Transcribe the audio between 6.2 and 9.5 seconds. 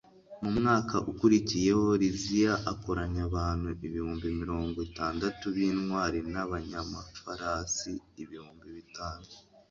n'abanyamafarasi ibihumbi bitanu